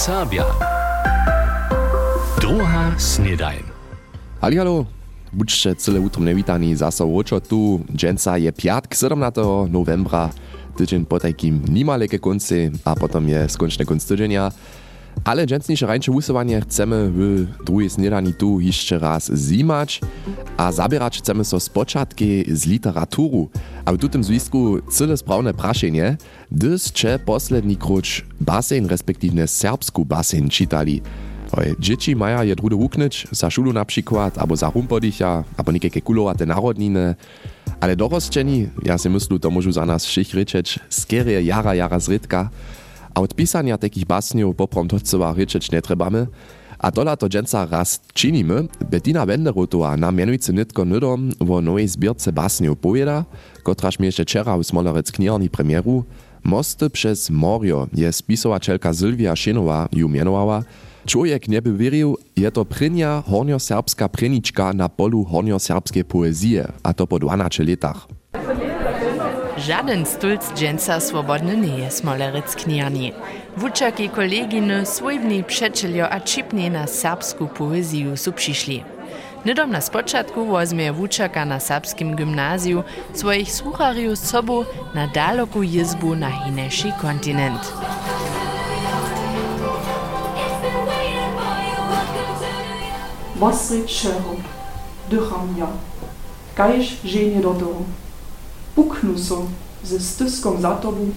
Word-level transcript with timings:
Serbia. 0.00 0.48
Druga 2.40 2.96
snedajn. 2.96 3.60
Ali 4.40 4.56
halo, 4.56 4.88
buďte 5.28 5.76
celé 5.76 6.00
útromne 6.00 6.32
vítaní 6.32 6.72
zasa 6.72 7.04
tu. 7.44 7.84
Dženca 7.92 8.40
je 8.40 8.48
piatk 8.48 8.96
17. 8.96 9.68
novembra, 9.68 10.32
tydzień 10.72 11.04
po 11.04 11.20
takim 11.20 11.60
nimaleke 11.68 12.16
konce, 12.16 12.72
a 12.80 12.96
potom 12.96 13.28
je 13.28 13.44
skončne 13.44 13.84
konc. 13.84 14.00
Ale 15.24 15.46
dżęsniejsze 15.46 15.86
rańcze 15.86 16.12
usuwanie 16.12 16.60
chcemy 16.60 17.10
w 17.14 17.46
drugiej 17.66 17.90
snedani 17.90 18.34
tu 18.34 18.60
jeszcze 18.60 18.98
raz 18.98 19.30
zimać, 19.36 20.00
a 20.56 20.72
zabierać 20.72 21.18
chcemy 21.18 21.44
so 21.44 21.60
spoczatki 21.60 22.44
z 22.48 22.66
literaturu. 22.66 23.48
A 23.84 23.92
w 23.92 24.08
tym 24.08 24.24
związku 24.24 24.78
cyle 24.90 25.16
sprawne 25.16 25.54
praszenie, 25.54 26.16
gdyż 26.52 26.92
cze 26.92 27.18
posledni 27.18 27.76
krucz 27.76 28.24
basen, 28.40 28.86
respektywnie 28.86 29.46
serbsku 29.46 30.04
basen 30.04 30.48
czytali. 30.48 31.02
Oj, 31.52 31.74
dzieci 31.78 32.16
maja 32.16 32.44
je 32.44 32.56
drude 32.56 32.76
wuknyć, 32.76 33.26
za 33.30 33.50
szulu 33.50 33.72
na 33.72 33.84
przykład, 33.84 34.38
albo 34.38 34.56
za 34.56 34.70
humpodicha, 34.70 35.44
albo 35.56 35.72
niekie 35.72 36.00
kulowate 36.00 36.46
narodniny. 36.46 37.14
Ale 37.80 37.96
dorosczeni, 37.96 38.68
ja 38.84 38.98
si 38.98 39.10
myślu, 39.10 39.38
to 39.38 39.50
możu 39.50 39.72
za 39.72 39.86
nas 39.86 40.06
všich 40.06 40.34
ryczeć, 40.34 40.78
skierie 40.88 41.42
jara 41.42 41.74
jara 41.74 41.98
zrytka, 41.98 42.50
a 43.14 43.20
od 43.20 43.34
pisania 43.34 43.78
takich 43.78 44.06
basniów 44.06 44.56
poprom 44.56 44.88
to 44.88 44.96
chyba 45.10 45.32
ryczeć 45.32 45.72
nie 45.72 45.82
trebamy. 45.82 46.26
A 46.78 46.90
tola 46.90 47.16
to 47.16 47.28
dżęca 47.28 47.66
raz 47.66 48.00
czynimy, 48.14 48.68
Bettina 48.90 49.26
Wenderotowa 49.26 49.96
nam 49.96 50.16
mianujcy 50.16 50.52
nytko 50.52 50.84
nydom 50.84 51.30
wo 51.40 51.60
nowej 51.60 51.88
zbierce 51.88 52.32
basniów 52.32 52.78
powieda, 52.78 53.24
kotraż 53.62 53.98
mieście 53.98 54.22
wczera 54.22 54.58
w 54.58 54.64
Smolerec 54.64 55.12
knierni 55.12 55.50
premieru, 55.50 56.04
Mosty 56.44 56.90
przez 56.90 57.30
Morio 57.30 57.86
je 57.92 58.12
spisowačelka 58.12 58.94
Sylwia 58.94 59.36
Šinowa 59.36 59.88
ju 59.92 60.08
mianowała, 60.08 60.62
Człowiek 61.06 61.48
nie 61.48 61.62
by 61.62 61.76
wierzył, 61.76 62.16
je 62.36 62.52
to 62.52 62.64
prynja 62.64 63.22
hornioserbska 63.26 64.08
pryniczka 64.08 64.72
na 64.72 64.88
polu 64.88 65.24
hornioserbskiej 65.24 66.04
poezji, 66.04 66.58
a 66.82 66.94
to 66.94 67.06
po 67.06 67.18
12 67.18 67.64
latach. 67.64 68.19
Żaden 69.60 70.06
stulc 70.06 70.52
dżęca 70.54 71.00
swobodny 71.00 71.56
nie 71.56 71.78
jest 71.78 71.98
smolerec 71.98 72.56
knjarni. 72.56 73.12
Wuczaki 73.56 74.08
koleginy, 74.08 74.86
swojbni 74.86 75.44
przeczelio 75.44 76.10
a 76.10 76.20
čipni 76.20 76.70
na 76.70 76.86
serbsku 76.86 77.46
poeziju 77.46 78.16
su 78.16 78.32
přišli. 78.32 78.84
Nidom 79.46 79.70
na 79.70 79.80
spočatku 79.80 80.46
wozmie 80.46 80.92
wuczaka 80.92 81.44
na 81.44 81.60
serbskim 81.60 82.16
gymnazju 82.16 82.84
swoich 83.14 83.52
słuchariów 83.52 84.18
z 84.18 84.30
sobą 84.30 84.64
na 84.94 85.06
daloku 85.06 85.62
jizbu 85.62 86.14
na 86.14 86.30
hineši 86.30 86.92
kontynent. 87.00 87.72
Wasry 93.36 93.86
czero, 93.86 94.34
dycham 95.10 95.54
ja. 95.58 95.66
Kajesz 96.54 96.96
żenie 97.04 97.40
do 97.40 97.54
domu. 97.54 97.84
Puknu 98.74 99.18
so 99.18 99.48
ze 99.84 100.00
stiskom 100.00 100.60
Zatobu, 100.60 101.12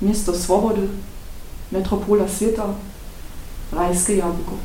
mesto 0.00 0.32
svobode, 0.34 0.88
metropola 1.70 2.28
sveta, 2.28 2.74
rajske 3.72 4.16
jabuko. 4.16 4.58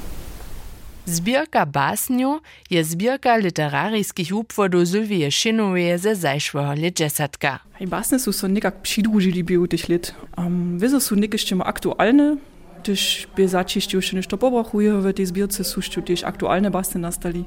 Zbirka 1.05 1.65
basnju 1.65 2.39
je 2.69 2.83
zbirka 2.83 3.35
literarijskih 3.35 4.33
upvodov 4.33 4.85
Zylvije 4.85 5.31
Šinuje 5.31 5.97
ze 5.97 6.15
zajšvého 6.15 6.73
lečesatka. 6.73 7.59
Hej, 7.77 7.87
basne 7.87 8.19
su 8.19 8.31
so 8.31 8.47
nekak 8.47 8.81
přidružili 8.81 9.43
bio 9.43 9.67
tih 9.67 9.89
let. 9.89 10.13
Um, 10.37 10.77
Vizo 10.79 10.99
su 10.99 11.15
nekešćemo 11.15 11.63
aktualne, 11.67 12.35
tiš 12.83 13.27
bezačišću 13.35 14.01
še 14.01 14.15
nešto 14.15 14.37
pobrahuje, 14.37 14.93
v 14.93 15.13
tej 15.13 15.25
zbirce 15.25 15.63
su 15.63 15.81
što 15.81 16.01
aktualne 16.23 16.69
basne 16.69 17.01
nastali. 17.01 17.43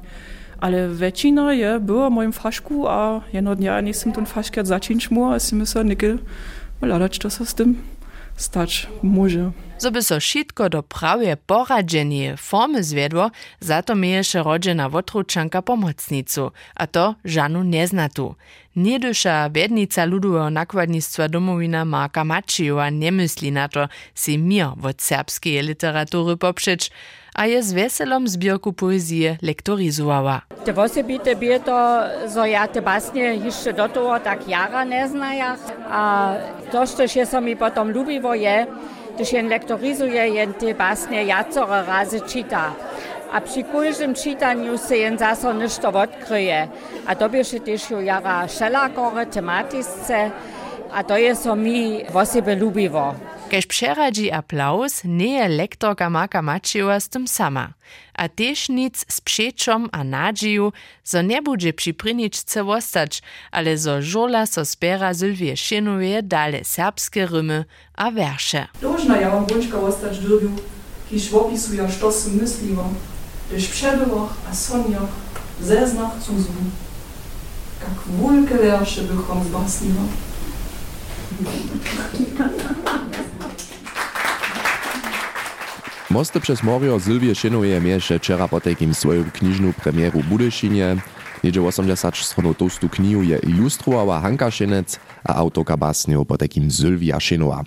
Ale 0.59 0.89
väčšina 0.89 1.53
je 1.53 1.79
była 1.79 2.09
w 2.09 2.13
moim 2.13 2.33
faszku, 2.33 2.87
a 2.87 3.21
jedno 3.33 3.55
dnia 3.55 3.81
nisem 3.81 4.13
ten 4.13 4.25
faszkiat 4.25 4.67
zaczynć 4.67 5.11
mu, 5.11 5.31
a 5.31 5.39
si 5.39 5.55
myslel 5.55 5.85
nikel, 5.85 6.17
čo 7.09 7.29
sa 7.29 7.45
s 7.45 7.53
tym 7.53 7.77
stać 8.37 8.87
może. 9.03 9.51
So 9.77 9.91
by 9.91 10.01
so 10.03 10.19
šitko 10.19 10.69
do 10.69 10.83
prawie 10.83 11.37
poradzenie 11.37 12.37
formy 12.37 12.83
zwiedło, 12.83 13.31
za 13.59 13.81
to 13.81 13.95
mieješe 13.95 14.43
rodzina 14.43 14.89
Wotručanka 14.89 15.61
pomocnicu, 15.61 16.51
a 16.75 16.87
to 16.87 17.15
żanu 17.25 17.63
neznatu. 17.63 18.35
Niedysza 18.75 19.49
biednica 19.49 20.05
ludoweho 20.05 20.49
nakładnictwa 20.49 21.29
domowina 21.29 21.85
Marka 21.85 22.23
Mačiova 22.23 22.89
nie 22.89 23.11
myśli 23.11 23.51
na 23.51 23.69
to, 23.69 23.89
si 24.15 24.37
mir 24.37 24.67
od 24.83 25.01
serbskiej 25.01 25.61
literatury 25.61 26.37
poprzeć, 26.37 26.91
a 27.37 27.45
je 27.45 27.63
z 27.63 27.73
weselom 27.73 28.27
zbierku 28.27 28.73
poezji 28.73 29.37
lektorizowała. 29.41 30.41
Te 30.65 30.73
osobite 30.73 31.35
bije 31.35 31.59
to, 31.59 32.03
zo 32.27 32.45
ja 32.45 32.67
te 32.67 32.81
basnie 32.81 33.35
jeszcze 33.35 33.73
do 33.73 33.89
toho 33.89 34.19
tak 34.19 34.47
jara 34.47 34.85
ne 34.85 35.07
a 35.91 36.33
to, 36.71 36.85
što 36.85 37.07
się 37.07 37.25
so 37.25 37.41
mi 37.41 37.55
potom 37.55 37.91
lubiło 37.91 38.35
je, 38.35 38.65
gdyż 39.15 39.31
lektorizuje, 39.31 40.27
jen 40.27 40.53
te 40.53 40.73
basnie 40.73 41.23
jacore 41.23 41.83
razy 41.83 42.21
czyta. 42.21 42.73
A 43.31 43.41
przy 43.41 43.63
każdym 43.63 44.13
czytaniu 44.13 44.77
się 44.77 44.95
jen 44.95 45.17
zaso 45.17 45.53
odkryje. 45.93 46.67
A 47.07 47.15
to 47.15 47.29
bieše 47.29 47.59
też 47.59 47.89
jo 47.89 48.01
jara 48.01 48.47
šelakore 48.47 49.25
tematisce, 49.25 50.31
a 50.91 51.03
to 51.03 51.17
je 51.17 51.35
so 51.35 51.55
mi 51.55 52.03
o 52.13 52.25
sebe 52.25 52.55
lubiło. 52.55 53.13
Kež 53.47 53.65
přeradzi 53.65 54.31
aplauz, 54.31 55.03
nie 55.03 55.47
lektorka 55.47 56.09
Marka 56.09 56.41
Mačiova 56.41 56.99
z 56.99 57.09
tym 57.09 57.27
sama. 57.27 57.73
A 58.13 58.27
tež 58.27 58.69
nic 58.69 59.05
z 59.07 59.21
przeczom 59.21 59.89
a 59.91 60.03
nadzieju, 60.03 60.73
zo 61.03 61.21
nie 61.21 61.41
bude 61.41 61.73
przy 61.73 61.93
pryniczce 61.93 62.63
wostać, 62.63 63.21
ale 63.51 63.77
zo 63.77 64.01
żola 64.01 64.45
so 64.45 64.65
zbiera 64.65 65.13
Sylwie 65.13 66.23
dale 66.23 66.63
serbskie 66.63 67.25
rymy 67.25 67.65
a 67.95 68.11
wersze. 68.11 68.67
Dożna 68.81 69.17
ja 69.21 69.29
mam 69.29 69.45
bączka 69.45 69.79
ostać 69.79 70.19
dyrbju, 70.19 70.51
kiż 71.09 71.33
opisuja, 71.33 71.91
što 71.91 72.11
su 72.11 72.29
mysliwo, 72.29 72.89
gdyż 73.49 73.67
przebywach 73.67 74.33
a 74.51 74.55
sonjach, 74.55 75.11
zeznach 75.61 76.11
cuzu. 76.19 76.51
Jak 77.81 77.99
wulke 78.07 78.57
wersze 78.57 79.01
bychom 79.01 79.43
zbasniwa. 79.43 80.01
Mosty 86.09 86.39
przez 86.39 86.63
Morio 86.63 86.99
Sylwie 86.99 87.35
Šinowie 87.35 87.81
mieše 87.81 88.19
wczera 88.19 88.47
po 88.47 88.61
takim 88.61 88.93
swoją 88.93 89.23
kniżną 89.31 89.73
premieru 89.73 90.23
Budyšinie. 90.29 90.97
Niedzie 91.43 91.61
80 91.61 92.17
stronów 92.17 92.57
tostu 92.57 92.89
knihu 92.89 93.23
je 93.23 93.37
ilustrowała 93.37 94.19
Hanka 94.19 94.51
Šenec 94.51 94.99
a 95.23 95.35
autorka 95.35 95.77
basniów 95.77 96.27
po 96.27 96.37
takim 96.37 96.71
Sylwia 96.71 97.19
Šinova. 97.19 97.63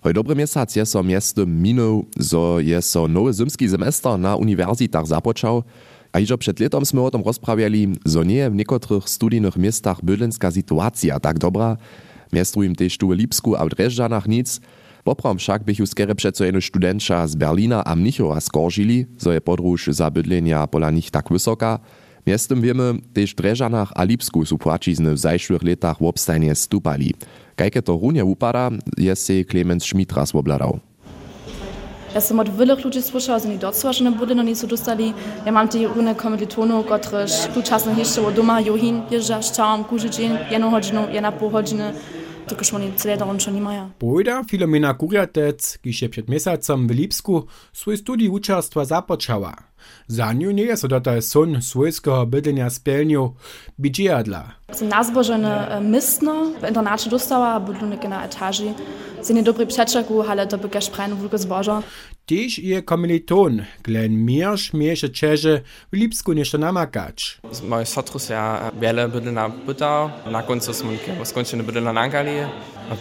Hoj 0.00 0.14
dobry 0.14 0.36
mieszac 0.36 0.76
je 0.76 0.86
so 0.86 1.02
miestem 1.02 1.62
minął, 1.62 2.06
zo 2.18 2.60
je 2.60 2.82
so 2.82 3.08
nowy 3.08 3.32
zimski 3.32 3.68
semester 3.68 4.18
na 4.18 4.36
uniwersytach 4.36 5.06
započał, 5.06 5.62
a 6.12 6.20
iżo 6.20 6.38
przed 6.38 6.60
letom 6.60 6.86
sme 6.86 7.02
o 7.02 7.10
tom 7.10 7.22
rozprawiali, 7.22 7.88
zo 8.04 8.24
nie 8.24 8.50
w 8.50 8.54
niekotrych 8.54 9.08
studijnych 9.08 9.56
miastach 9.56 10.04
bydlenska 10.04 10.50
sytuacja 10.50 11.20
tak 11.20 11.38
dobra, 11.38 11.76
Miestrujem 12.32 12.74
tež 12.74 12.98
tu 12.98 13.10
v 13.10 13.24
Lipsku 13.24 13.54
a 13.58 13.62
v 13.64 13.72
Drežďanach 13.76 14.26
nic. 14.26 14.60
Poprom 15.06 15.38
však 15.38 15.62
bychu 15.62 15.86
skere 15.86 16.14
přeco 16.14 16.42
studenča 16.58 17.26
z 17.26 17.34
Berlina 17.38 17.80
a 17.80 17.94
Mnichova 17.94 18.40
skoržili, 18.42 19.06
zo 19.18 19.30
je 19.30 19.40
pola 20.66 20.90
nich 20.90 21.10
tak 21.14 21.30
vysoka. 21.30 21.78
Miestem 22.26 22.58
wiemy, 22.58 22.98
tež 23.14 23.38
v 23.38 23.46
Drežďanach 23.46 23.94
a 23.94 24.02
Lipsku 24.02 24.42
sú 24.42 24.58
płačizny 24.58 25.14
v 25.14 25.22
zajšłych 25.22 25.62
letach 25.62 26.02
w 26.02 26.10
stupali. 26.58 27.14
Kajke 27.54 27.78
to 27.78 27.94
runie 27.94 28.18
upada, 28.26 28.74
je 28.98 29.14
si 29.14 29.46
Clemens 29.46 29.86
Schmidras 29.86 30.34
obladał. 30.34 30.82
Ja 32.16 32.20
sam 32.20 32.40
od 32.40 32.48
że 33.38 33.48
nie 33.48 33.58
docła, 33.58 33.92
że 33.92 34.04
nie 34.04 34.10
bude, 34.10 34.34
no 34.34 34.42
nic 34.42 34.64
dostali. 34.66 35.14
Ja 35.46 35.52
mam 35.52 35.68
te 35.68 35.78
różne 35.78 36.14
kommilitony, 36.14 36.84
którzy 36.84 37.48
tu 37.54 37.62
czasem 37.62 37.98
jeszcze 37.98 38.26
od 38.26 38.34
doma 38.34 38.60
johin 38.60 39.02
jeżdża, 39.10 39.38
chciałam 39.40 39.84
kurzyć 39.84 40.18
jedną 40.50 40.70
godzinę, 40.70 41.08
jedna 41.12 41.32
godziny. 41.32 41.92
Tylko 42.48 42.64
że 42.64 42.76
oni 42.76 42.92
cele 42.92 43.16
do 43.16 43.52
nie 43.52 43.60
mają. 43.60 43.90
Pojda 43.98 44.44
Filomena 44.44 44.94
Kuriatec, 44.94 45.78
kiż 45.78 46.02
je 46.02 46.08
przed 46.08 46.28
miesacem 46.28 46.88
w 46.88 46.90
Lipsku 46.90 47.46
swój 47.72 47.96
studij 47.96 48.28
uczestwa 48.28 48.84
zapoczęła. 48.84 49.56
Za 50.08 50.32
nią 50.32 50.50
nie 50.50 50.62
jest 50.62 50.86
to 51.02 51.22
sun 51.22 51.62
swojskiego 51.62 52.26
bydlenia 52.26 52.70
spełnił 52.70 53.34
bidżiadla. 53.80 54.52
Jestem 54.68 54.88
nazbożony 54.88 55.50
mistno, 55.80 56.50
w 56.62 56.68
internacie 56.68 57.10
dostała, 57.10 57.48
a 57.48 57.60
budlunek 57.60 58.08
na 58.08 58.24
etaży. 58.24 58.74
Z 59.22 59.30
nie 59.30 59.42
dobry 59.42 59.66
przeczeku, 59.66 60.22
ale 60.22 60.46
to 60.46 60.58
by 60.58 60.68
gasz 60.68 60.90
prajno 60.90 61.16
wulko 61.16 61.38
zboża. 61.38 61.82
Tyż 62.26 62.58
je 62.58 62.82
kommiliton, 62.82 63.62
Glenn 63.82 64.24
Miersch, 64.24 64.74
miesze 64.74 65.08
Czerze, 65.08 65.60
w 65.92 65.96
Lipsku 65.96 66.32
nieszto 66.32 66.58
namakać. 66.58 67.40
Moj 67.68 67.86
sotrus 67.86 68.28
ja 68.28 68.70
wiele 68.80 69.08
bydlena 69.08 69.50
pyta, 69.50 70.10
na 70.30 70.42
końcu 70.42 70.74
smunkę, 70.74 71.16
bo 71.18 71.24
skończony 71.24 71.62
bydlena 71.62 71.92
nagali. 71.92 72.30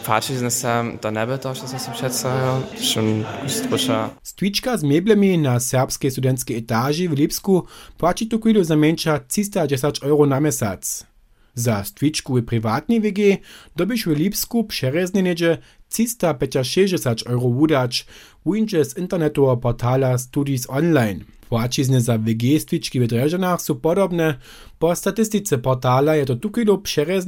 Patrzysz 0.06 0.54
se 0.54 0.84
to 1.02 1.12
nebe 1.12 1.38
to, 1.38 1.56
što 1.56 1.68
sam 1.68 1.80
si 1.80 1.92
představil, 1.92 2.62
schon 2.82 3.24
troša. 3.70 4.10
Stwiczka 4.24 4.78
z 4.78 4.84
meblemi 4.84 5.38
na 5.38 5.60
serbskiej 5.60 6.12
studenckiej 6.12 6.58
etaži 6.58 7.10
w 7.10 7.14
Lipsku 7.14 7.64
płaci 7.98 8.28
tu 8.28 8.40
kwilu 8.40 8.64
za 8.64 8.76
męcza 8.76 9.20
310 9.20 10.04
euro 10.04 10.26
na 10.26 10.40
miesiąc. 10.40 11.15
Za 11.56 11.84
stwiczku 11.84 12.36
w 12.36 12.44
prywatnej 12.44 13.02
WG 13.02 13.20
dobysz 13.76 14.06
w 14.06 14.18
Lipsku 14.18 14.64
przereznie 14.64 15.24
niedzie 15.24 15.58
360 15.90 17.24
euro 17.28 17.50
wudać, 17.50 18.06
ujdzie 18.44 18.86
z 18.86 18.98
internetowego 18.98 19.58
portala 19.58 20.18
Studies 20.18 20.70
Online. 20.70 21.24
Płacizny 21.50 22.02
za 22.02 22.18
WG 22.18 22.60
stwiczki 22.60 23.00
w 23.00 23.08
Dreżanach 23.08 23.62
są 23.62 23.76
podobne. 23.76 24.36
Po 24.80 24.96
statystyce 24.96 25.58
portala 25.58 26.16
je 26.16 26.26
to 26.26 26.36
tu 26.36 26.52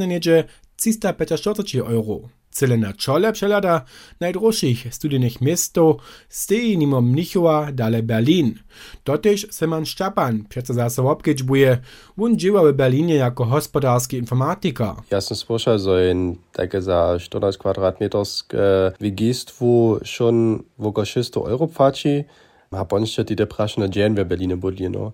niedzie 0.07 0.43
325 0.77 1.75
euro. 1.75 2.19
Cylinder 2.51 2.95
czole 2.95 3.33
przelada 3.33 3.81
najdroższych 4.19 4.93
studenych 4.93 5.41
miasto 5.41 5.97
stoi 6.29 6.77
nimom 6.77 7.15
nichła 7.15 7.71
dale 7.73 8.03
Berlin. 8.03 8.59
Dotyż 9.05 9.47
Simon 9.51 9.85
Szczapan 9.85 10.43
przesadza 10.49 10.89
Sobkić 10.89 11.43
buje, 11.43 11.77
on 12.17 12.37
działa 12.37 12.71
w 12.71 12.73
Berlinie 12.73 13.15
jako 13.15 13.45
hospodarski 13.45 14.17
informatyka. 14.17 14.95
Ja 15.11 15.21
sam 15.21 15.37
słyszał, 15.37 15.79
że 15.79 16.11
in 16.11 16.35
takie 16.51 16.81
za 16.81 17.17
400 17.19 17.59
kwadratmetrowskie 17.59 18.57
eh, 18.87 18.93
wigistwu 19.01 19.99
schon 20.03 20.63
w 20.79 20.85
około 20.85 21.05
600 21.05 21.35
euro 21.37 21.67
płaci. 21.67 22.23
Ma 22.71 22.85
ponście 22.85 23.25
ty 23.25 23.35
depraszne 23.35 23.89
dzień 23.89 24.15
w 24.15 24.23
Berlinie 24.23 24.57
budli, 24.57 24.89
no. 24.89 25.11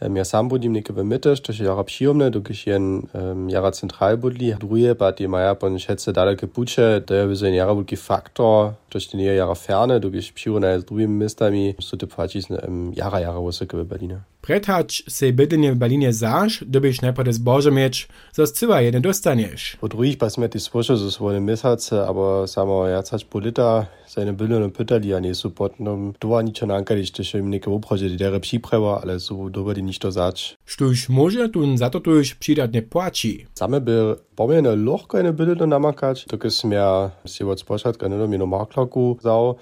Ja 0.00 0.24
sam 0.24 0.48
budim 0.48 0.72
neke 0.72 0.92
v 0.92 1.04
Mitte, 1.04 1.36
što 1.36 1.52
je 1.52 1.64
jara 1.64 1.82
příjemné, 1.82 2.30
dokud 2.30 2.66
jen 2.66 3.02
um, 3.32 3.48
jara 3.48 3.70
central 3.70 4.16
budli. 4.16 4.54
Druje, 4.60 4.94
pa 4.94 5.12
ty 5.12 5.26
maja 5.26 5.54
pon 5.54 5.78
šece 5.78 6.12
daleke 6.12 6.46
puče, 6.46 7.00
to 7.00 7.14
je 7.14 7.26
vyzen 7.26 7.54
jara 7.54 7.74
budki 7.74 7.96
faktor, 7.96 8.74
to 8.88 8.98
je 8.98 9.16
nie 9.18 9.34
jara 9.34 9.54
ferne, 9.54 10.00
dokud 10.00 10.32
příjemné 10.34 10.80
s 10.80 10.84
druhými 10.84 11.14
městami, 11.14 11.74
so 11.80 11.96
ty 11.96 12.06
płacisne 12.06 12.58
um, 12.68 12.92
jara 12.96 13.18
jara 13.18 13.40
vysoké 13.40 13.76
v 13.76 13.84
Berlíne. 13.84 14.22
Pretać 14.46 15.02
se 15.08 15.32
bydlenie 15.32 15.72
w 15.72 15.76
Berlinie 15.76 16.12
zaś, 16.12 16.64
dobyś 16.66 17.02
najpierw 17.02 17.26
das 17.26 17.38
Boże 17.38 17.70
mieć, 17.70 18.08
zascyła 18.32 18.80
je 18.80 18.92
nie 18.92 19.00
dostaniesz. 19.00 19.76
Podruhig, 19.80 20.20
was 20.20 20.38
mir 20.38 20.48
die 20.48 20.60
Swusche 20.60 20.96
so 20.96 21.10
swoje 21.10 21.40
mieshace, 21.40 22.06
aber 22.06 22.48
samo 22.48 22.88
jacać 22.88 23.24
polita, 23.24 23.86
seine 24.06 24.32
bydlenie 24.32 24.70
pytali, 24.70 25.14
a 25.14 25.20
nie 25.20 25.34
supportną. 25.34 26.12
Dua 26.20 26.42
niczego 26.42 26.72
nankaliście 26.72 27.24
się 27.24 27.38
im 27.38 27.50
nieke 27.50 27.70
uprodzie, 27.70 28.08
die 28.08 28.18
dere 28.18 28.40
przyprawa, 28.40 29.00
ale 29.02 29.20
so 29.20 29.50
dobre 29.50 29.74
die 29.74 29.82
nicht 29.82 30.02
dosać. 30.02 30.56
Sztuś 30.64 31.08
może, 31.08 31.48
tun 31.48 31.78
za 31.78 31.90
to 31.90 32.00
tuż 32.00 32.34
przydat 32.34 32.72
nie 32.72 32.82
płaci. 32.82 33.46
Same 33.54 33.80
by 33.80 34.16
pomene 34.36 34.76
lochko 34.76 35.18
eine 35.18 35.32
bydlenie 35.32 35.66
namakać, 35.66 36.24
tylko 36.24 36.50
smia 36.50 37.10
siwo 37.26 37.56
z 37.56 37.64
pośladka, 37.64 38.08
nie 38.08 38.18
do 38.18 38.28
mnie 38.28 38.38
no 38.38 38.46
maklaku 38.46 39.18
zau. 39.22 39.54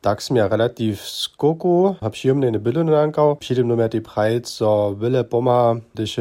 Tak 0.00 0.22
som 0.22 0.36
ja 0.36 0.48
relativ 0.48 1.00
skoku, 1.00 1.96
hab 2.00 2.12
przyjemne 2.12 2.58
bildy 2.58 2.84
nankał. 2.84 3.36
Przyjdę 3.36 3.64
numer 3.64 3.90
tej 3.90 4.00
prajt, 4.00 4.48
so 4.48 4.96
wiele 5.00 5.24
poma, 5.24 5.76
gdyż 5.94 6.16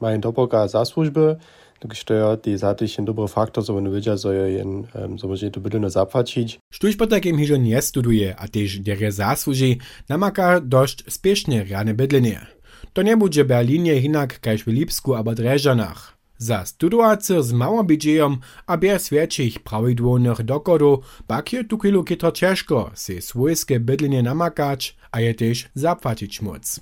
mają 0.00 0.20
doboga 0.20 0.68
zasłużby, 0.68 1.36
gdyż 1.80 2.04
to 2.04 2.14
ja 2.14 2.36
die 2.36 2.58
zatych 2.58 2.98
ein 2.98 3.04
dobry 3.04 3.28
faktor, 3.28 3.64
so 3.64 3.74
wenn 3.74 3.92
wiedział, 3.92 4.18
so 4.18 4.32
jen, 4.32 4.86
um, 4.94 5.18
so 5.18 5.28
może 5.28 5.50
to 5.50 5.60
bildy 5.60 5.90
zapłacić. 5.90 6.58
Sztuś 6.70 6.96
po 6.96 7.06
takim 7.06 7.38
hiżo 7.38 7.56
nie 7.56 7.82
studuje, 7.82 8.36
a 8.38 8.48
też 8.48 8.78
dere 8.78 9.12
zasłuży, 9.12 9.76
namaka 10.08 10.60
dość 10.60 11.04
spiesznie 11.08 11.64
rane 11.64 11.94
bydlenie. 11.94 12.46
To 12.92 13.02
nie 13.02 13.16
będzie 13.16 13.44
Berlinie 13.44 14.00
hinak 14.00 14.40
kaž 14.40 14.64
v 14.64 14.66
Lipsku 14.66 15.14
abo 15.14 15.34
Drežanach. 15.34 16.11
Za 16.42 16.66
studuace 16.66 17.42
z 17.42 17.52
małym 17.52 17.86
bidżejem 17.86 18.36
a 18.66 18.76
bez 18.76 19.10
większych 19.10 19.58
prawidłownych 19.58 20.42
dokodów 20.42 20.98
pak 21.26 21.52
je 21.52 21.64
tu 21.64 21.78
kilometr 21.78 22.32
ciężko 22.34 22.90
se 22.94 23.20
swojskie 23.20 23.80
bydlenie 23.80 24.22
namakać, 24.22 24.96
a 25.12 25.20
je 25.20 25.34
też 25.34 25.68
zapłacić 25.74 26.42
móc. 26.42 26.80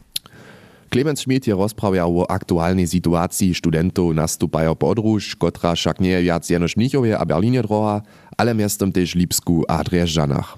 Clemens 0.90 1.20
Schmidt 1.20 1.46
je 1.46 1.54
rozprawiał 1.54 2.20
o 2.20 2.30
aktualnej 2.30 2.86
sytuacji 2.86 3.54
studentów 3.54 4.14
nastupają 4.14 4.74
podróż, 4.74 5.36
kotra 5.36 5.74
však 5.74 6.00
nie 6.00 6.10
je 6.10 6.22
viac 6.22 6.50
jenož 6.50 6.76
Mnichowie 6.76 7.18
a 7.18 7.24
Berlinie 7.24 7.62
droha, 7.62 8.02
ale 8.38 8.54
miastem 8.54 8.92
też 8.92 9.14
Lipsku 9.14 9.64
a 9.68 9.84
Drieżdżanach. 9.84 10.56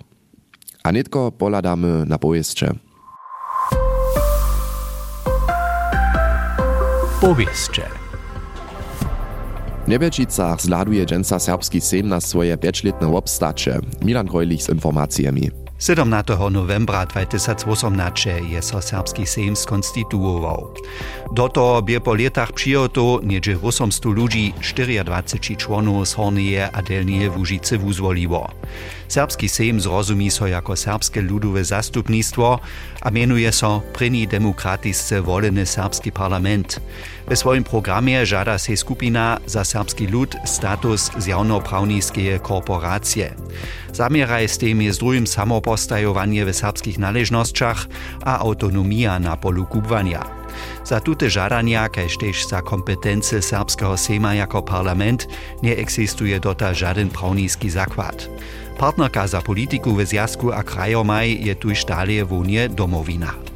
A 0.83 0.91
nitko 0.91 1.33
poladamy 1.33 2.07
na 2.07 2.19
powieście. 2.19 2.73
Powieście. 7.21 8.02
W 9.93 9.95
Niebečicach 9.95 10.63
zladuje 10.63 11.07
dżęca 11.07 11.39
serbski 11.39 11.81
sejm 11.81 12.09
na 12.09 12.21
swoje 12.21 12.57
pięćletne 12.59 13.17
obstacze. 13.17 13.79
Milan 14.03 14.27
Grojlich 14.27 14.63
z 14.63 14.69
informacjami. 14.69 15.62
17. 15.83 16.39
novembra 16.51 17.05
2018 17.05 18.31
je 18.51 18.63
so 18.63 18.83
serbski 18.83 19.27
sejm 19.27 19.57
skonstituował. 19.57 20.75
Do 21.33 21.49
toho 21.49 21.83
bie 21.83 22.01
po 22.01 22.15
letach 22.15 22.53
přijoto 22.53 23.21
niedzie 23.23 23.59
800 23.63 24.05
ludzi, 24.05 24.55
24 25.05 25.57
członów 25.57 26.09
z 26.09 26.15
Hornieje 26.15 26.71
a 26.73 26.83
Delnieje 26.83 27.31
Łużycy 27.31 27.79
wuzwoliło. 27.79 28.51
Serbski 29.09 29.49
sejm 29.49 29.81
zrozumí 29.81 30.31
so 30.31 30.47
jako 30.47 30.77
serbskie 30.77 31.23
ludowe 31.23 31.65
zastupnictwo 31.65 32.61
a 33.01 33.11
mienuje 33.11 33.53
so 33.53 33.83
první 33.93 34.29
demokratisce 34.29 35.23
voleny 35.23 35.67
serbski 35.67 36.13
parlament. 36.13 36.81
We 37.29 37.37
swoim 37.37 37.65
programie 37.65 38.27
żada 38.27 38.59
se 38.59 38.77
skupina 38.77 39.39
za 39.47 39.65
serbski 39.65 40.07
lud 40.07 40.37
status 40.45 41.11
zjawnopravniskeje 41.19 42.39
korporacje. 42.39 43.35
Zamieraj 43.93 44.49
z 44.49 44.59
tym 44.59 44.83
jest 44.83 45.01
drugim 45.01 45.27
samopostajowanie 45.77 46.45
w 46.45 46.55
serbskich 46.55 46.99
należnościach 46.99 47.87
a 48.25 48.39
autonomia 48.39 49.19
na 49.19 49.37
polu 49.37 49.67
kubwania. 49.67 50.25
Za 50.85 51.01
tute 51.01 51.31
żadania, 51.31 51.89
kaž 51.89 52.19
za 52.49 52.63
kompetencje 52.63 53.43
serbskiego 53.43 53.97
sejma 53.97 54.35
jako 54.35 54.63
parlament, 54.63 55.29
nie 55.63 55.77
eksistuje 55.77 56.41
dota 56.41 56.75
żaden 56.75 57.09
prawniski 57.09 57.71
zakład. 57.71 58.29
Partnerka 58.79 59.27
za 59.27 59.43
politiku 59.43 59.95
w 59.95 60.07
Zjazku 60.07 60.53
a 60.53 60.63
krajomaj 60.63 61.41
je 61.41 61.55
tuž 61.55 61.85
dalje 61.85 62.25
wonie 62.25 62.69
domowina. 62.69 63.52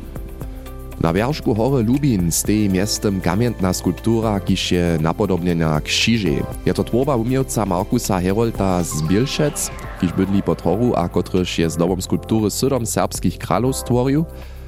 Na 1.01 1.13
wierzchu 1.13 1.55
hory 1.55 1.85
Lubin 1.85 2.33
stoi 2.33 2.69
miestem 2.69 3.21
kamientna 3.21 3.73
skulptura, 3.73 4.41
kiž 4.41 4.73
je 4.73 4.99
napodobnjena 5.01 5.81
krzyże. 5.81 6.41
Je 6.67 6.73
to 6.75 6.85
tworba 6.85 7.17
umiejca 7.17 7.65
Markusa 7.65 8.17
Herolta 8.17 8.83
z 8.83 9.03
Bielšec, 9.05 9.71
kiž 10.01 10.13
bydli 10.13 10.43
pod 10.43 10.61
horu 10.65 10.97
a 10.97 11.09
kotryž 11.09 11.59
je 11.59 11.71
zdobom 11.71 12.01
skulptury 12.01 12.51
sydom 12.51 12.87
serbskich 12.87 13.39
kralów 13.39 13.77
stworil. 13.77 14.25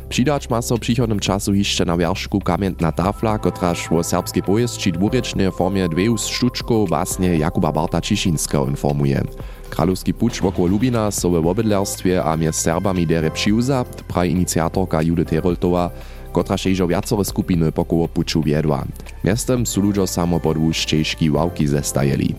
Přidać 0.08 0.49
ma 0.49 0.62
so 0.62 0.78
přichodnym 0.78 1.20
czasu 1.20 1.54
jeszcze 1.54 1.85
na 1.85 1.97
wierzchu 1.97 2.40
kamientna 2.40 2.92
tafla, 2.92 3.38
kotraž 3.38 3.92
o 3.92 4.04
serbskiej 4.04 4.42
powieści 4.42 4.92
dwurečnej 4.92 5.52
formie 5.52 5.88
dveju 5.88 6.16
štučkov 6.16 6.88
właśnie 6.88 7.37
Jakuba 7.37 7.73
Barta 7.73 8.00
Čišinského 8.00 8.68
informuje. 8.68 9.23
Kralowski 9.68 10.14
puč 10.14 10.40
wokół 10.40 10.66
Lubina 10.66 11.11
so 11.11 11.30
we 11.30 11.40
wobydlerstwie 11.40 12.25
a 12.25 12.37
mjez 12.37 12.56
Serbami 12.56 13.06
dere 13.06 13.30
přiuza, 13.30 13.85
praj 13.85 14.30
iniciatorka 14.30 15.02
Judith 15.02 15.30
Heroltowa, 15.30 15.90
kotraž 16.38 16.71
ježo 16.71 16.87
viacore 16.87 17.25
skupiny 17.26 17.73
pokoło 17.75 18.07
puču 18.09 18.42
viedła. 18.42 18.87
Miestem 19.25 19.66
su 19.66 19.83
ludzo 19.83 20.07
samo 20.07 20.38
podłuž 20.40 20.87
češki 20.87 21.30
wałki 21.30 21.66
zestajeli. 21.66 22.35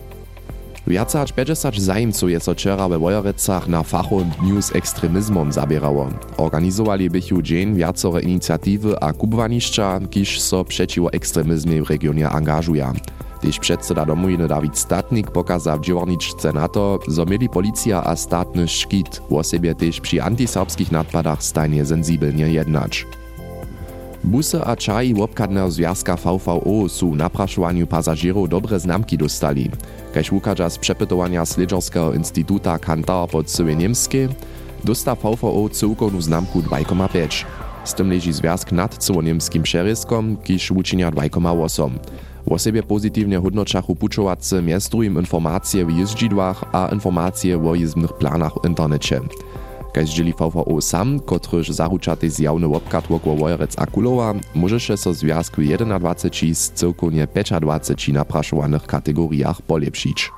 Viac 0.86 1.14
aż 1.14 1.32
50 1.32 1.80
zajimców 1.80 2.30
je 2.30 2.40
so 2.40 2.54
we 2.88 2.98
Wojerecach 2.98 3.68
na 3.68 3.82
fachu 3.82 4.26
News 4.42 4.72
Ekstremizmom 4.74 5.52
zabierało. 5.52 6.08
Organizowali 6.36 7.10
bychu 7.10 7.42
dzień 7.42 7.74
viacore 7.74 8.20
inicjatywy 8.20 9.00
a 9.00 9.12
kubwaniszcza, 9.12 10.00
kiż 10.10 10.40
so 10.40 10.64
przeciwo 10.64 11.12
ekstremizmie 11.12 11.82
w 11.82 11.90
regionie 11.90 12.28
angażuja. 12.28 12.92
Tež 13.40 13.58
předseda 13.58 14.06
domowiny 14.06 14.48
David 14.48 14.78
Statnik 14.78 15.30
pokazał 15.30 15.78
w 15.78 15.84
dziewniczce 15.84 16.52
na 16.52 16.68
to, 16.68 16.98
że 17.08 17.26
mieli 17.26 17.48
policja 17.48 18.04
a 18.04 18.16
statny 18.16 18.68
szkit, 18.68 19.22
o 19.30 19.44
sobie 19.44 19.74
też 19.74 20.00
przy 20.00 20.22
antiserbskich 20.22 20.92
nadpadach 20.92 21.42
stajnie 21.42 21.86
sensibelnie 21.86 22.48
jednać. 22.48 23.06
Busy 24.24 24.60
a 24.64 24.76
čaji 24.76 25.14
wobkadneho 25.14 25.70
związka 25.70 26.16
VVO 26.16 26.88
su 26.88 27.16
napraszowaniu 27.16 27.86
pasażerów 27.86 28.48
dobre 28.48 28.80
znamki 28.80 29.18
dostali. 29.18 29.70
Kaž 30.14 30.30
wukađa 30.30 30.70
z 30.70 30.78
przepytowania 30.78 31.46
Sledżerskiego 31.46 32.14
Instytuta 32.14 32.78
Kantar 32.78 33.28
pod 33.28 33.50
Syły 33.50 33.76
Niemskie, 33.76 34.28
VVO 34.84 35.68
cyłkowną 35.68 36.20
znamku 36.20 36.60
2,5. 36.60 37.44
Z 37.84 37.94
tym 37.94 38.10
leży 38.10 38.32
związk 38.32 38.72
nad 38.72 38.96
całoniemskim 38.96 39.62
przeryskom, 39.62 40.36
kiż 40.36 40.70
uczynia 40.70 41.10
2,8. 41.10 41.90
O 42.46 42.58
sobie 42.58 42.82
pozytywnie 42.82 43.38
hodnoczachu 43.40 43.96
puczowacy 43.96 44.62
miastrujem 44.62 45.18
informacje 45.18 45.86
w 45.86 45.90
jeździdłach 45.98 46.64
a 46.72 46.88
informacje 46.92 47.68
o 47.68 47.74
jezdnych 47.74 48.12
planach 48.12 48.52
w 48.62 48.66
internecie. 48.68 49.20
Kaž 49.92 50.10
dźeli 50.10 50.32
VVO 50.32 50.80
sam, 50.80 51.20
kotryž 51.20 51.68
zaručatej 51.68 52.30
zjawny 52.30 52.66
łopkat 52.66 53.06
wokół 53.06 53.36
Wojerec 53.36 53.78
a 53.78 53.86
Kulowa, 53.86 54.34
możeše 54.54 54.96
so 54.96 55.14
związku 55.14 55.62
21 55.62 56.54
z 56.54 56.70
cyrkownie 56.70 57.26
25 57.60 58.08
napraszowanych 58.08 58.86
kategoriach 58.86 59.62
polepszyć. 59.62 60.30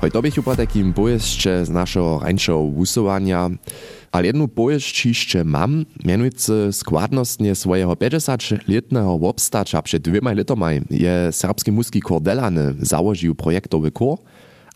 Heute 0.00 0.22
bych 0.22 0.42
po 0.44 0.56
takim 0.56 0.92
pojeździe 0.92 1.64
z 1.64 1.70
naszego 1.70 2.18
rańszego 2.18 2.62
wusowania, 2.62 3.50
ale 4.14 4.26
jednu 4.26 4.48
pojeźdź 4.48 5.06
jeszcze 5.06 5.44
mam, 5.44 5.84
mianujcy 6.04 6.68
składnostnie 6.72 7.54
swojego 7.54 7.92
50-letnego 7.92 9.12
obstacza 9.12 9.82
przed 9.82 10.02
dwiema 10.02 10.32
latami 10.32 10.80
je 10.90 11.32
serbski 11.32 11.72
muski 11.72 12.00
Kordelany 12.00 12.74
założył 12.80 13.34
projektowy 13.34 13.90
kor, 13.90 14.18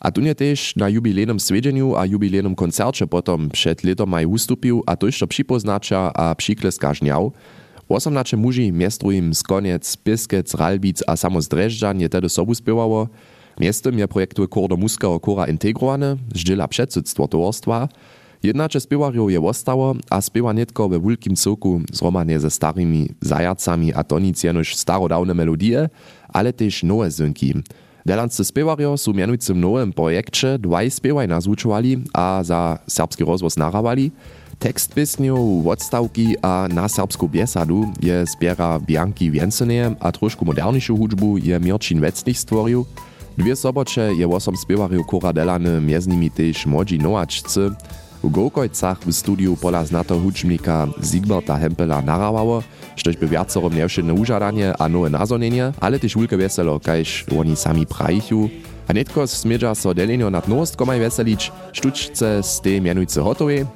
a 0.00 0.10
tu 0.10 0.20
nie 0.20 0.34
też 0.34 0.76
na 0.76 0.88
jubilejnym 0.88 1.40
swiedzeniu 1.40 1.96
a 1.96 2.06
jubilejnym 2.06 2.54
koncercie 2.54 3.06
potom 3.06 3.50
przed 3.50 3.84
latami 3.84 4.26
ustupił, 4.26 4.82
a 4.86 4.96
to 4.96 5.06
jeszcze 5.06 5.26
przypoznacza 5.26 6.12
a 6.14 6.34
przykleska 6.34 6.94
żniał. 6.94 7.32
18 7.88 8.36
muži 8.36 8.72
miestrujem 8.72 9.34
z 9.34 9.42
koniec, 9.42 9.96
Piskec, 9.96 10.54
Ralbic 10.54 11.02
a 11.06 11.16
samo 11.16 11.42
Zdrežďan 11.42 12.00
je 12.00 12.08
tedy 12.08 12.28
sobu 12.28 12.54
spiewało, 12.54 13.08
Miestem 13.60 13.98
je 13.98 14.06
projektu 14.06 14.46
Kor 14.48 14.68
do 14.68 14.76
Muského 14.76 15.18
kora 15.18 15.46
integrowany, 15.46 16.16
zdźěla 16.34 16.66
předsydstwo 16.68 17.28
towarstwa. 17.28 17.88
Jednače 18.42 18.80
spiewarjów 18.80 19.30
je 19.30 19.40
ostało, 19.40 19.94
a 20.10 20.20
spiewa 20.20 20.52
netko 20.52 20.88
we 20.88 20.98
wulkim 20.98 21.36
cyrku 21.36 21.80
zromadnie 21.92 22.40
ze 22.40 22.50
starymi 22.50 23.08
zajacami 23.20 23.94
a 23.94 24.04
to 24.04 24.18
nic 24.18 24.42
jenož 24.42 24.74
starodawne 24.74 25.34
melodie, 25.34 25.88
ale 26.28 26.52
też 26.52 26.82
nowe 26.82 27.10
zynki. 27.10 27.54
Delanscy 28.06 28.44
spiewarjo 28.44 28.96
su 28.96 29.14
mianujcym 29.14 29.60
nowym 29.60 29.92
projekcie 29.92 30.58
dwaj 30.58 30.90
spiewaj 30.90 31.28
nazvučovali 31.28 32.04
a 32.14 32.44
za 32.44 32.78
serbski 32.86 33.24
rozvoz 33.24 33.56
narawali. 33.56 34.10
Tekst 34.58 34.94
pěsňov, 34.94 35.68
odstavki 35.68 36.34
a 36.42 36.68
na 36.70 36.88
serbsku 36.88 37.28
biesadu 37.28 37.84
je 38.02 38.24
zbiera 38.26 38.78
Bianki 38.78 39.30
Vienseneje 39.30 39.94
a 40.00 40.12
trošku 40.12 40.44
modernišu 40.44 40.96
hudžbu 40.96 41.38
je 41.38 41.58
Mirčin 41.58 42.00
Vecnich 42.00 42.38
stvoril. 42.38 42.84
Dwie 43.36 43.56
sobocze 43.56 44.14
je 44.14 44.26
wosom 44.26 44.56
spiewarju 44.56 45.04
Kora 45.04 45.32
Delany, 45.32 45.80
miez 45.80 46.06
nimi 46.06 46.30
też 46.30 46.66
młodzi. 46.66 46.98
W 48.24 48.30
Gołkojcach 48.30 48.98
w 49.06 49.12
studiu 49.12 49.56
pola 49.56 49.84
znato 49.84 50.18
hudźmnika 50.20 50.86
Zigberta 51.02 51.58
Hempela 51.58 52.02
narawało, 52.02 52.62
štož 52.96 53.16
by 53.16 53.26
viacorom 53.30 53.70
nevšedne 53.70 54.12
užadanie 54.12 54.74
a 54.74 54.88
nowe 54.88 55.10
nazonenie, 55.10 55.72
ale 55.80 55.98
też 55.98 56.18
wulke 56.18 56.36
weselo, 56.36 56.80
kajž 56.80 57.30
oni 57.38 57.56
sami 57.56 57.86
prajichu. 57.86 58.50
A 58.88 58.92
netko 58.92 59.26
smieđa 59.26 59.74
so 59.74 59.94
delenio 59.94 60.30
nad 60.30 60.48
nowostkomaj 60.48 60.98
veselić, 60.98 61.52
štučce 61.72 62.42
z 62.42 62.60
tej 62.60 62.80
mianujce 62.80 63.20
hotowe. 63.20 63.66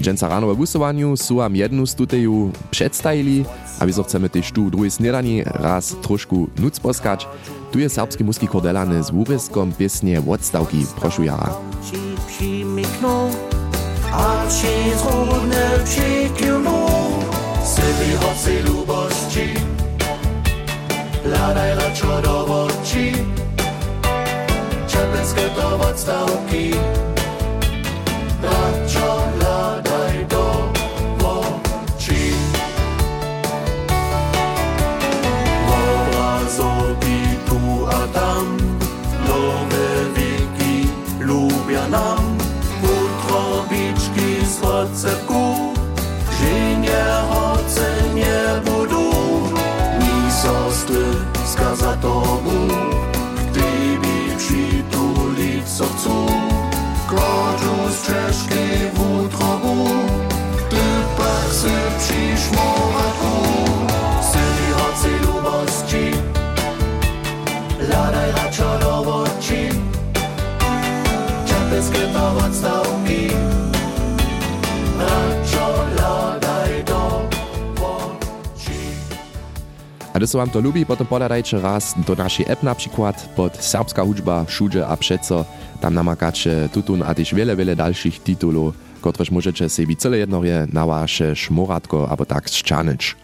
Dženca 0.00 0.28
rano 0.28 0.46
we 0.46 0.54
wusowaniu 0.54 1.16
su 1.16 1.40
am 1.40 1.56
jednu 1.56 1.86
stuteju 1.86 2.50
przedstajili, 2.70 3.44
a 3.78 3.86
my 3.86 3.92
so 3.92 4.02
chcemy 4.02 4.28
też 4.28 4.52
tu 4.52 4.70
drugi 4.70 4.90
snedani 4.90 5.42
raz 5.46 5.94
trošku 6.02 6.48
nuc 6.58 6.80
poskać. 6.80 7.26
Tu 7.72 7.78
je 7.78 7.88
serbski 7.88 8.24
muski 8.24 8.48
kordelany 8.48 9.02
z 9.02 9.10
wuryskom 9.10 9.72
piesnie 9.72 10.22
odstawki 10.28 10.86
proszujara. 11.00 11.54
Archie's 14.12 15.00
holding 15.00 15.48
no 15.48 15.84
cheese. 15.86 16.11
Gdy 80.22 80.30
so 80.30 80.38
wam 80.38 80.50
to 80.50 80.60
lubi, 80.60 80.86
potom 80.86 81.06
podadajcie 81.06 81.60
raz 81.60 81.94
do 82.06 82.14
naszej 82.14 82.46
app 82.48 82.62
na 82.62 82.74
przykład 82.74 83.28
pod 83.36 83.56
serbska 83.56 84.04
hudźba, 84.04 84.44
šudzie 84.48 84.86
a 84.86 84.96
přeco. 84.96 85.44
Tam 85.80 85.94
namakacie 85.94 86.68
tutun 86.72 87.02
a 87.02 87.14
też 87.14 87.34
wiele, 87.34 87.56
wiele 87.56 87.76
dalszych 87.76 88.22
titulów, 88.22 88.74
kotreż 89.00 89.30
możecie 89.30 89.68
sobie 89.68 89.96
cyle 89.96 90.18
jednorje 90.18 90.66
na 90.72 90.86
wasze 90.86 91.36
szmoratko 91.36 92.10
albo 92.10 92.24
tak 92.24 92.48
szczanyć. 92.48 93.16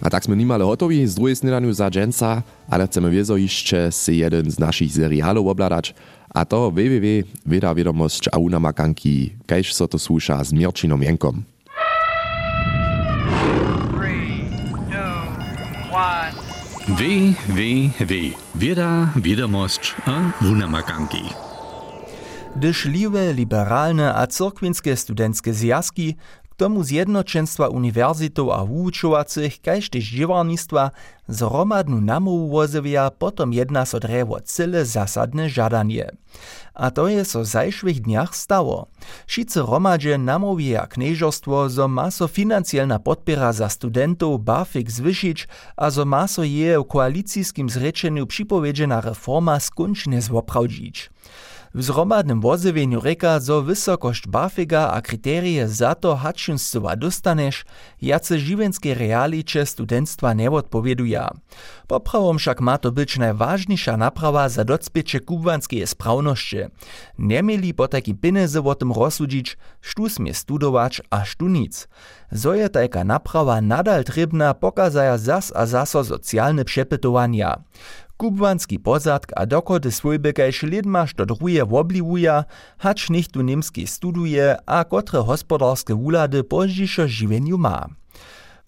A 0.00 0.10
tak 0.10 0.24
sme 0.24 0.36
nimale 0.36 0.64
hotowi 0.64 1.06
z 1.06 1.14
druhej 1.14 1.36
snedaniu 1.36 1.72
za 1.72 1.90
dženca, 1.90 2.42
ale 2.70 2.86
chceme 2.86 3.10
wiezo 3.10 3.36
jeszcze 3.36 3.92
si 3.92 4.16
jeden 4.16 4.50
z 4.50 4.58
naszych 4.58 4.92
serialów 4.92 5.46
obladać, 5.46 5.94
a 6.34 6.44
to 6.44 6.70
www. 6.70 7.28
Weda 7.46 7.74
Wiadomosť 7.74 8.28
a 8.32 8.38
unamakanki, 8.38 9.32
kajž 9.46 9.74
so 9.74 9.88
to 9.88 9.98
słuša 9.98 10.44
z 10.44 10.52
Mirčinom 10.52 11.02
Jenkom. 11.02 11.44
Weh, 15.98 17.34
weh, 17.48 17.90
weh. 17.98 18.32
Wir 18.54 18.74
da 18.76 19.12
wieder 19.14 19.48
most 19.48 19.96
a 20.06 20.32
Wunamagangi. 20.40 21.24
Dyż 22.54 22.84
liwe 22.84 23.32
liberalne 23.32 24.14
Azurkwinske 24.14 24.96
Studentske 24.96 25.54
Siaski 25.54 26.16
tomu 26.58 26.82
zjednoczenstwa 26.84 27.68
uniwersytów 27.68 28.48
a 28.50 28.64
wuczowacych, 28.64 29.60
kaž 29.62 29.90
tež 29.90 30.04
dźěwarnictwa 30.10 30.90
zromadnu 31.28 32.00
namowu 32.00 32.48
wozewia 32.48 33.10
potom 33.10 33.52
jedna 33.52 33.86
so 33.86 34.00
drewo 34.00 34.40
cyle 34.40 34.84
zasadne 34.84 35.48
žadanie. 35.48 36.10
A 36.74 36.90
to 36.90 37.08
je 37.08 37.24
so 37.24 37.44
zajšłych 37.44 38.00
dniach 38.00 38.36
stało. 38.36 38.86
Šice 39.26 39.62
romadźe 39.62 40.18
namówija 40.18 40.86
knieżostwo, 40.86 41.68
zo 41.68 41.88
ma 41.88 42.10
so 42.10 42.28
financielna 42.28 42.98
podpora 42.98 43.52
za 43.52 43.68
studentów 43.68 44.44
bafik 44.44 44.90
zwyšić, 44.90 45.48
a 45.76 45.90
zo 45.90 46.04
ma 46.04 46.28
so 46.28 46.42
je 46.42 46.80
w 46.80 46.84
koalicijskim 46.84 47.70
zrečeniu 47.70 48.26
připowiedźena 48.26 49.00
reforma 49.00 49.60
skunčne 49.60 50.22
zwoprawdzić. 50.22 51.10
W 51.74 51.82
zromadnym 51.82 52.40
wozywieniu 52.40 53.00
reka, 53.00 53.40
zo 53.40 53.62
wysokość 53.62 54.26
bafiga 54.26 54.90
a 54.90 55.02
kryterie 55.02 55.68
za 55.68 55.94
to 55.94 56.16
hačinstwa 56.16 56.96
dostaneš, 56.96 57.64
jace 58.02 58.38
živenske 58.38 58.94
realiče 58.94 59.66
studentstva 59.66 60.32
nie 60.34 60.50
odpowieduja. 60.50 61.30
Poprawom 61.86 62.38
však 62.38 62.60
ma 62.60 62.78
to 62.78 62.92
być 62.92 63.18
najważniejsza 63.18 63.96
naprawa 63.96 64.48
za 64.48 64.64
docpiecie 64.64 65.20
kubanskie 65.20 65.86
sprawności. 65.86 66.56
Nie 67.18 67.42
mieli 67.42 67.74
po 67.74 67.88
takim 67.88 68.16
pieniądze 68.16 68.64
o 68.64 68.74
tym 68.74 68.92
rozsudzić, 68.92 69.56
sztu 69.80 70.08
smie 70.08 70.34
studować, 70.34 71.02
a 71.10 71.24
sztu 71.24 71.48
nic. 71.48 71.88
Zo 72.32 72.54
je 72.54 72.68
taka 72.68 73.04
naprawa 73.04 73.60
nadal 73.60 74.04
trybna, 74.04 74.54
pokazaja 74.54 75.18
zas 75.18 75.52
a 75.56 75.66
zaso 75.66 76.04
socjalne 76.04 76.64
przepytowania. 76.64 77.58
Kubwanski 78.18 78.78
pozadk 78.82 79.30
a 79.36 79.46
dokody 79.46 79.94
swójby 79.94 80.34
kaž 80.34 80.66
lidmaš 80.66 81.14
do 81.14 81.24
druje 81.24 81.62
wobliwuja, 81.62 82.50
hacz 82.82 83.14
nicht 83.14 83.30
tu 83.30 83.46
niemski 83.46 83.86
studuje 83.86 84.58
a 84.66 84.78
kotre 84.84 85.22
hospodarskie 85.22 85.94
wulady 85.94 86.42
pozdźišo 86.42 87.06
žiwenju 87.06 87.58
ma. 87.58 87.86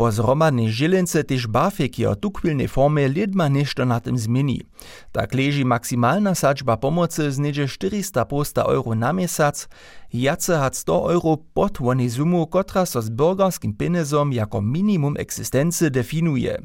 Po 0.00 0.09
zromadnej 0.09 0.73
žilence 0.73 1.21
tež 1.21 1.45
bafeki 1.45 2.09
o 2.09 2.16
tukwilnej 2.16 2.73
formie 2.73 3.04
lidma 3.04 3.52
nešto 3.52 3.85
na 3.85 4.00
tym 4.00 4.16
zmieni. 4.16 4.64
Tak 5.12 5.37
leži 5.37 5.61
maksimalna 5.61 6.33
sačba 6.33 6.80
pomocy 6.80 7.28
zniedzie 7.28 7.69
400 7.69 8.25
posta 8.25 8.64
euro 8.64 8.97
na 8.97 9.12
měsac, 9.12 9.69
jace 10.09 10.57
hat 10.57 10.73
100 10.73 11.12
euro 11.12 11.37
pod 11.37 11.85
wonej 11.85 12.16
sumu, 12.16 12.49
kotra 12.49 12.88
so 12.88 13.04
z 13.04 13.12
bürgerskim 13.12 13.76
pinezom 13.76 14.33
jako 14.33 14.64
minimum 14.64 15.21
eksistency 15.21 15.92
definuje. 15.92 16.57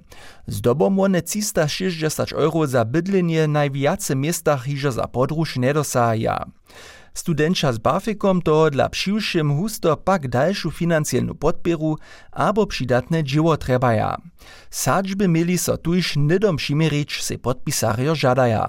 Zdobom 0.47 0.99
one 0.99 1.19
360 1.19 2.31
euro 2.31 2.63
za 2.63 2.87
bydlenie 2.87 3.51
najwiace 3.51 4.15
miestach 4.15 4.63
hižo 4.63 4.95
za 4.95 5.11
podróż 5.11 5.59
nedosaja. 5.59 6.47
Studenča 7.15 7.71
z 7.71 7.77
Bafikom 7.77 8.41
to 8.41 8.69
dla 8.69 8.89
přiwšim 8.89 9.49
husto 9.49 9.95
pak 9.95 10.27
dalšu 10.27 10.69
financielnu 10.71 11.33
podpieru 11.33 11.95
abo 12.33 12.65
přidatne 12.65 13.23
dzieło 13.23 13.57
trebaja. 13.57 14.17
Sadźby 14.69 15.27
mieli 15.27 15.57
so 15.57 15.77
tuż 15.77 16.15
nidom 16.15 16.57
přimerić, 16.57 17.23
se 17.23 17.37
podpisario 17.37 18.15
žadaja. 18.15 18.67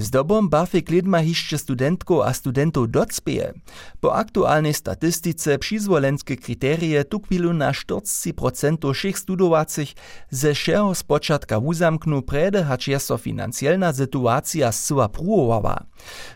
Zdobom 0.00 0.48
Bafik 0.48 0.90
lidma 0.90 1.18
hišće 1.18 1.58
studentko 1.58 2.22
a 2.26 2.32
studentov 2.32 2.86
docpieje. 2.86 3.52
Po 4.00 4.08
aktualnej 4.08 4.72
statystyce 4.72 5.58
přizwolenske 5.58 6.36
kriterije 6.36 7.04
tukwilu 7.04 7.52
na 7.52 7.72
40% 7.72 8.94
všech 8.94 9.18
studowacich 9.18 9.94
ze 10.30 10.54
všeho 10.54 10.94
spočatka 10.94 11.58
wuzamknu 11.58 12.22
prede 12.22 12.62
hač 12.62 12.88
je 12.88 12.98
so 12.98 13.18
financielna 13.18 13.92
sytuacja 13.92 14.72
zcela 14.72 15.08
pruwowawa. 15.08 15.76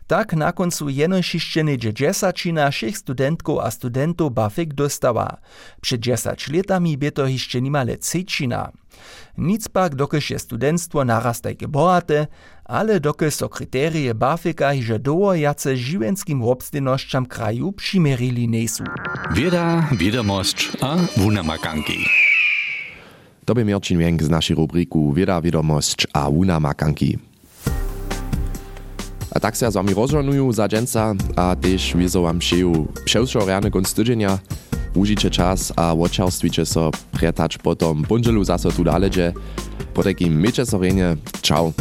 Tak 0.06 0.32
na 0.32 0.52
koncu 0.52 0.88
jenošišće 0.88 1.64
neđe 1.64 1.92
džesačina 1.92 2.70
všech 2.70 2.98
studentkov 2.98 3.60
a 3.60 3.70
studentov 3.70 4.30
Bafik 4.30 4.74
dostawa. 4.74 5.38
Před 5.80 6.00
džesač 6.00 6.48
letami 6.48 6.96
by 6.96 7.10
to 7.10 7.26
hišće 7.26 7.60
nimale 7.60 7.96
cečina. 7.96 8.81
Nic 9.36 9.68
pak 9.68 9.94
dokež 9.94 10.30
je 10.30 10.38
studentstvo 10.38 11.04
narastajke 11.04 11.66
bohate, 11.66 12.26
ale 12.64 13.00
dokež 13.00 13.34
so 13.34 13.48
kriterije 13.48 14.14
Bafika 14.14 14.70
hiže 14.70 14.98
dowojace 14.98 15.76
žiwenskim 15.76 16.42
obstojnošćam 16.42 17.24
kraju 17.24 17.72
přimerili 17.72 18.46
nesu. 18.46 18.84
Wieda, 19.34 19.88
Wiadomość 19.92 20.68
a 20.80 20.96
Wunamakanki. 21.16 22.04
To 23.44 23.54
by 23.54 23.64
Mirčin 23.64 23.98
Wenk 23.98 24.22
z 24.22 24.28
naszej 24.28 24.56
rubriku 24.56 25.12
Wieda, 25.12 25.40
Wiadomość 25.40 26.06
a 26.12 26.30
Wunamakanki. 26.30 27.18
A 29.34 29.40
tak 29.40 29.56
się 29.56 29.70
z 29.70 29.74
wami 29.74 29.94
rozżonują 29.94 30.52
za 30.52 30.68
dżęca, 30.68 31.14
a 31.36 31.56
też 31.56 31.96
wiedzą 31.96 32.22
wam 32.22 32.40
się 32.40 32.86
przewszorjane 33.04 33.70
konc 33.70 33.94
užite 34.94 35.30
čas 35.30 35.72
a 35.76 35.94
očavstvíče 35.94 36.64
so 36.64 36.90
pretač 37.10 37.56
potom 37.56 38.04
punželu 38.04 38.44
zaso 38.44 38.70
tu 38.70 38.84
daleče. 38.84 39.32
Poteky 39.92 40.30
meče 40.30 40.66
so 40.66 40.78
renje. 40.78 41.16
Čau. 41.40 41.72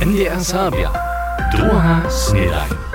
NDR 0.00 0.40
sábia. 0.40 0.90
Druhá 1.52 2.10
snedajn. 2.10 2.89